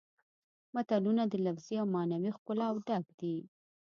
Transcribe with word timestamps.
متلونه 0.75 1.23
د 1.27 1.33
لفظي 1.45 1.75
او 1.81 1.87
معنوي 1.95 2.31
ښکلاوو 2.37 2.83
ډک 2.87 3.05
دي 3.19 3.35